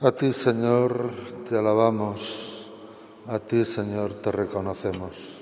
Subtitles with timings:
[0.00, 1.10] A ti, Señor,
[1.48, 2.72] te alabamos,
[3.28, 5.40] a ti, Señor, te reconocemos.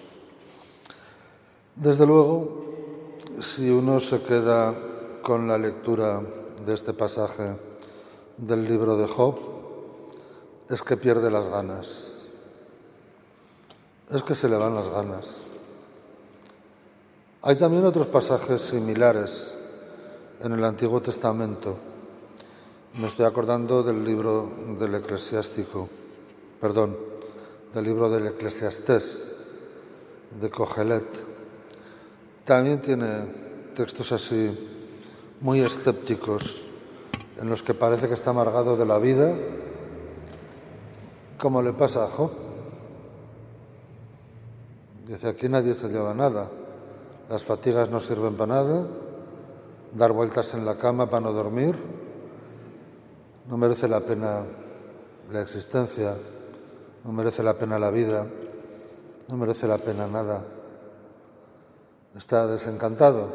[1.74, 2.62] Desde luego,
[3.40, 4.74] si uno se queda
[5.22, 6.22] con la lectura
[6.66, 7.56] de este pasaje
[8.36, 9.38] del libro de Job,
[10.68, 12.18] es que pierde las ganas,
[14.10, 15.40] es que se le van las ganas.
[17.40, 19.54] Hay también otros pasajes similares
[20.40, 21.91] en el Antiguo Testamento.
[22.94, 25.88] Me estoy acordando del libro del eclesiástico,
[26.60, 26.94] perdón,
[27.72, 29.28] del libro del eclesiastés
[30.38, 31.06] de Cogelet.
[32.44, 34.68] También tiene textos así
[35.40, 36.66] muy escépticos
[37.40, 39.34] en los que parece que está amargado de la vida,
[41.38, 42.30] como le pasa a Job.
[45.08, 46.50] Dice, aquí nadie se lleva nada,
[47.30, 48.86] las fatigas no sirven para nada,
[49.94, 51.91] dar vueltas en la cama para no dormir,
[53.52, 54.42] no merece la pena
[55.30, 56.16] la existencia,
[57.04, 58.26] no merece la pena la vida,
[59.28, 60.42] no merece la pena nada.
[62.16, 63.28] Está desencantado,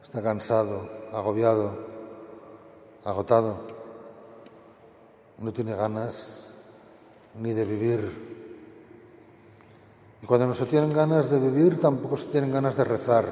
[0.00, 1.72] está cansado, agobiado,
[3.04, 3.56] agotado,
[5.38, 6.46] no tiene ganas
[7.34, 8.36] ni de vivir.
[10.22, 13.26] Y cuando no se tienen ganas de vivir, tampoco se tienen ganas de rezar,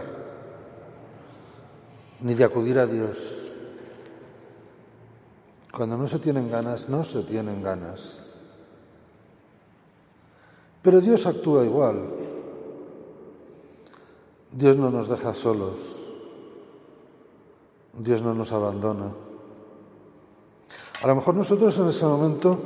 [2.20, 3.43] ni de acudir a Dios.
[5.76, 8.30] Cuando no se tienen ganas, no se tienen ganas.
[10.82, 12.10] Pero Dios actúa igual.
[14.52, 15.80] Dios no nos deja solos.
[17.98, 19.12] Dios no nos abandona.
[21.02, 22.58] A lo mejor nosotros en ese momento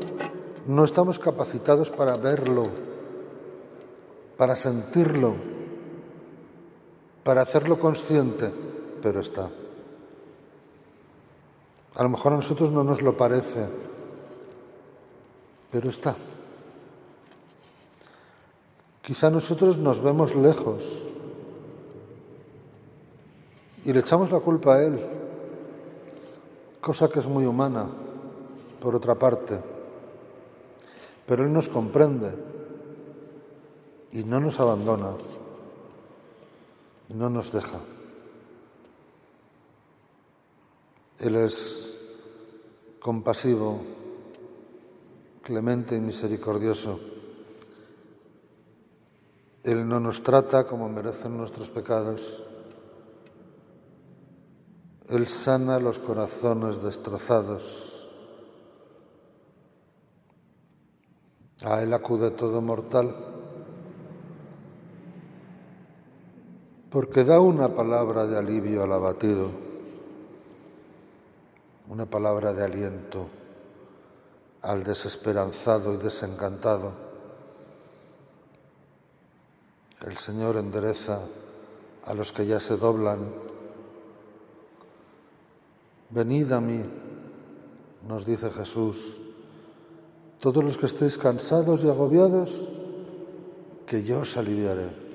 [0.67, 2.65] no estamos capacitados para verlo,
[4.37, 5.35] para sentirlo,
[7.25, 8.53] para hacerlo consciente,
[9.01, 9.49] pero está.
[11.95, 13.67] A lo mejor a nosotros no nos lo parece,
[15.71, 16.15] pero está.
[19.03, 20.85] Quizá nosotros nos vemos lejos
[23.85, 25.05] y le echamos la culpa a Él,
[26.81, 27.87] cosa que es muy humana,
[28.81, 29.59] por otra parte.
[31.27, 32.33] Pero Él nos comprende
[34.13, 35.11] y no nos abandona
[37.09, 37.79] no nos deja.
[41.19, 41.97] Él es
[43.01, 43.81] compasivo,
[45.43, 47.01] clemente y misericordioso.
[49.65, 52.45] Él no nos trata como merecen nuestros pecados.
[55.09, 58.09] Él sana los corazones destrozados.
[61.65, 63.13] A Él acude todo mortal.
[66.91, 69.68] Porque da una palabra de alivio al abatido
[71.89, 73.29] una palabra de aliento
[74.61, 76.93] al desesperanzado y desencantado.
[80.05, 81.21] El Señor endereza
[82.05, 83.33] a los que ya se doblan.
[86.11, 86.83] Venid a mí,
[88.07, 89.19] nos dice Jesús,
[90.41, 92.69] todos los que estéis cansados y agobiados,
[93.87, 95.09] que yo os aliviaré.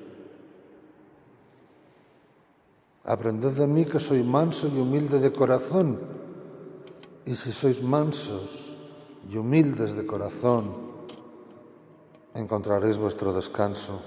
[3.04, 6.13] Aprended de mí que soy manso y humilde de corazón
[7.26, 8.76] y si sois mansos
[9.28, 10.76] y humildes de corazón,
[12.34, 14.02] encontraréis vuestro descanso.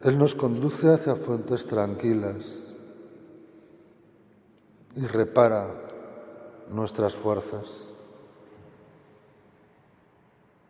[0.00, 2.72] Él nos conduce hacia fuentes tranquilas
[4.94, 5.68] y repara
[6.70, 7.90] nuestras fuerzas.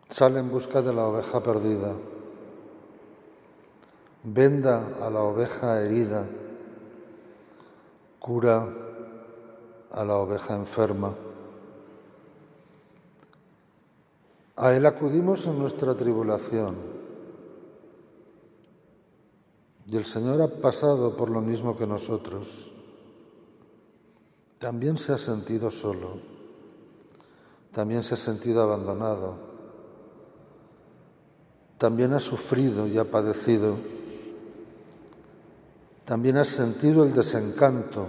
[0.09, 1.93] Sale en busca de la oveja perdida,
[4.23, 6.25] venda a la oveja herida
[8.27, 8.67] cura
[9.89, 11.15] a la oveja enferma.
[14.57, 16.75] A Él acudimos en nuestra tribulación.
[19.89, 22.73] Y el Señor ha pasado por lo mismo que nosotros.
[24.59, 26.19] También se ha sentido solo.
[27.71, 29.35] También se ha sentido abandonado.
[31.77, 33.96] También ha sufrido y ha padecido
[36.07, 38.07] también has sentido el desencanto,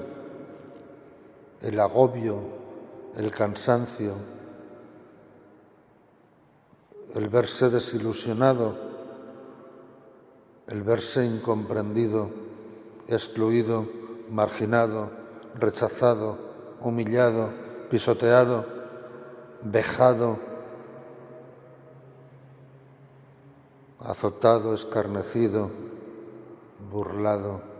[1.61, 2.39] el agobio,
[3.17, 4.12] el cansancio,
[7.17, 8.77] el verse desilusionado,
[10.69, 12.31] el verse incomprendido,
[13.09, 13.89] excluido,
[14.31, 15.11] marginado,
[15.56, 16.39] rechazado,
[16.81, 17.50] humillado,
[17.91, 18.65] pisoteado,
[19.65, 20.39] vejado,
[23.99, 25.69] azotado, escarnecido,
[26.93, 27.78] burlado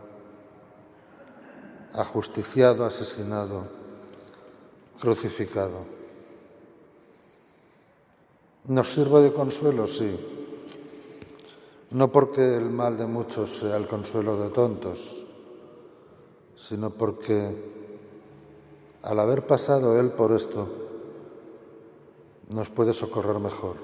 [1.95, 3.65] ajusticiado, asesinado,
[5.01, 5.85] crucificado.
[8.67, 9.87] ¿Nos sirve de consuelo?
[9.87, 10.19] Sí.
[11.91, 15.27] No porque el mal de muchos sea el consuelo de tontos,
[16.55, 17.55] sino porque
[19.03, 20.69] al haber pasado Él por esto,
[22.51, 23.77] nos puede socorrer mejor.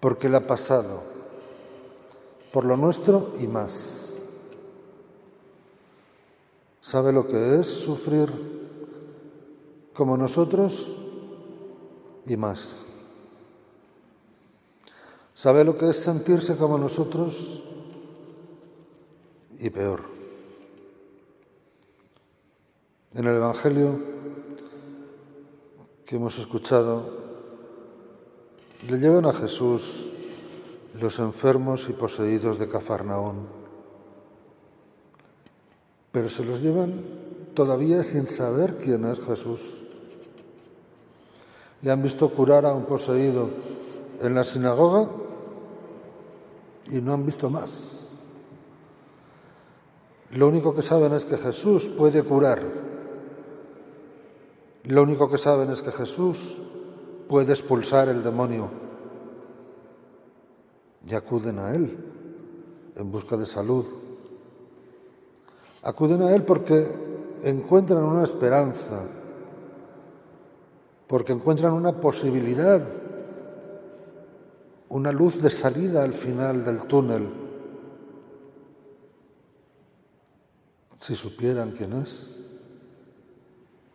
[0.00, 1.02] Porque Él ha pasado
[2.52, 4.03] por lo nuestro y más.
[6.94, 8.30] Sabe lo que es sufrir
[9.94, 10.94] como nosotros
[12.24, 12.84] y más.
[15.34, 17.64] Sabe lo que es sentirse como nosotros
[19.58, 20.02] y peor.
[23.14, 23.98] En el Evangelio
[26.06, 27.10] que hemos escuchado,
[28.88, 30.12] le llevan a Jesús
[31.00, 33.63] los enfermos y poseídos de Cafarnaón,
[36.14, 37.02] pero se los llevan
[37.54, 39.82] todavía sin saber quién es Jesús.
[41.82, 43.50] Le han visto curar a un poseído
[44.20, 45.10] en la sinagoga
[46.86, 48.06] y no han visto más.
[50.30, 52.62] Lo único que saben es que Jesús puede curar.
[54.84, 56.62] Lo único que saben es que Jesús
[57.28, 58.70] puede expulsar el demonio.
[61.08, 61.98] Y acuden a Él
[62.94, 64.03] en busca de salud.
[65.84, 66.86] Acuden a Él porque
[67.42, 69.02] encuentran una esperanza,
[71.06, 72.82] porque encuentran una posibilidad
[74.94, 77.28] una luz de salida al final del túnel.
[81.00, 82.30] Si supieran quién es,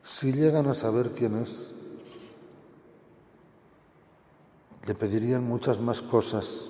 [0.04, 1.74] si llegan a saber quién es,
[4.86, 6.68] le pedirían muchas más cosas.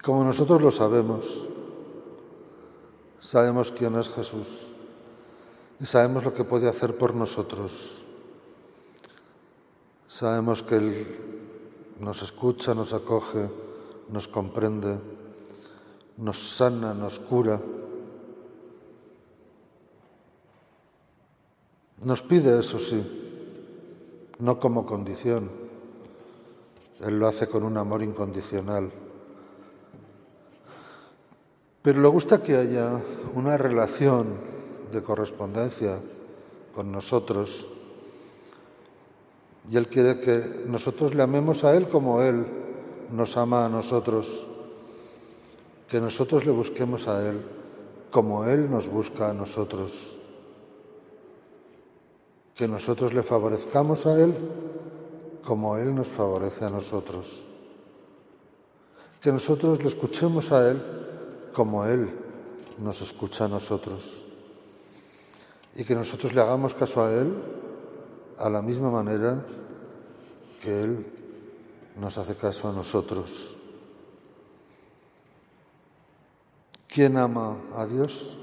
[0.00, 1.47] Como nosotros lo sabemos,
[3.28, 4.46] sabemos quién es Jesús
[5.78, 8.02] y sabemos lo que puede hacer por nosotros.
[10.08, 11.06] Sabemos que Él
[12.00, 13.50] nos escucha, nos acoge,
[14.08, 14.96] nos comprende,
[16.16, 17.60] nos sana, nos cura.
[22.02, 23.04] Nos pide eso sí,
[24.38, 25.50] no como condición.
[27.00, 28.90] Él lo hace con un amor incondicional.
[31.88, 33.00] Pero le gusta que haya
[33.34, 34.26] una relación
[34.92, 35.98] de correspondencia
[36.74, 37.70] con nosotros.
[39.70, 42.44] Y Él quiere que nosotros le amemos a Él como Él
[43.10, 44.46] nos ama a nosotros,
[45.88, 47.40] que nosotros le busquemos a Él
[48.10, 50.18] como Él nos busca a nosotros,
[52.54, 54.34] que nosotros le favorezcamos a Él
[55.42, 57.46] como Él nos favorece a nosotros,
[59.22, 60.98] que nosotros le escuchemos a Él
[61.58, 62.08] como Él
[62.78, 64.22] nos escucha a nosotros
[65.74, 67.34] y que nosotros le hagamos caso a Él
[68.38, 69.44] a la misma manera
[70.62, 71.04] que Él
[71.96, 73.56] nos hace caso a nosotros.
[76.86, 78.38] ¿Quién ama a Dios?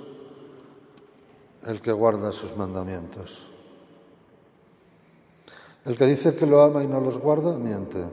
[1.65, 3.47] El que guarda sus mandamientos.
[5.85, 8.03] El que dice que lo ama y no los guarda, miente.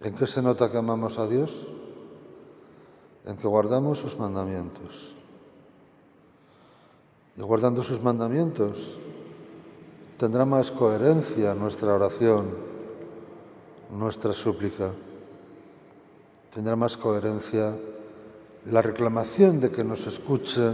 [0.00, 1.68] ¿En qué se nota que amamos a Dios?
[3.26, 5.14] En que guardamos sus mandamientos.
[7.36, 8.98] Y guardando sus mandamientos,
[10.18, 12.46] tendrá más coherencia nuestra oración,
[13.90, 14.90] nuestra súplica.
[16.54, 17.76] Tendrá más coherencia
[18.70, 20.72] la reclamación de que nos escuche,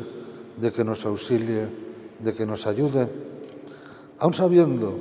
[0.56, 1.66] de que nos auxilie,
[2.20, 3.08] de que nos ayude,
[4.18, 4.94] aun sabiendo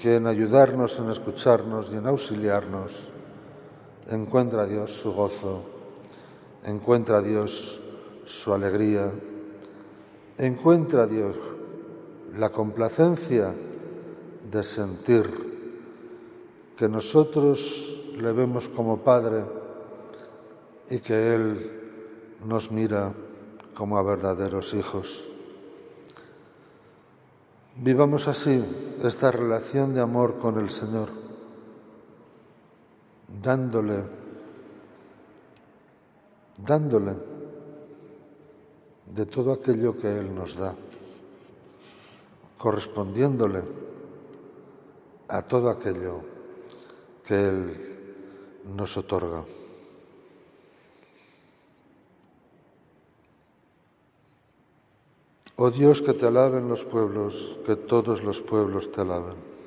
[0.00, 3.12] que en ayudarnos, en escucharnos y en auxiliarnos,
[4.08, 5.77] encuentra Dios su gozo,
[6.64, 7.80] encuentra Dios
[8.26, 9.10] su alegría,
[10.36, 11.36] encuentra Dios
[12.36, 13.54] la complacencia
[14.50, 15.48] de sentir
[16.76, 19.44] que nosotros le vemos como Padre
[20.90, 21.80] y que Él
[22.44, 23.12] nos mira
[23.74, 25.28] como a verdaderos hijos.
[27.76, 28.64] Vivamos así
[29.02, 31.10] esta relación de amor con el Señor,
[33.40, 34.02] dándole,
[36.58, 37.16] dándole
[39.06, 40.74] de todo aquello que Él nos da
[42.58, 43.62] correspondiéndole
[45.28, 46.20] a todo aquello
[47.24, 47.98] que Él
[48.76, 49.44] nos otorga.
[55.56, 59.57] Oh Dios, que te alaben los pueblos, que todos los pueblos te alaben.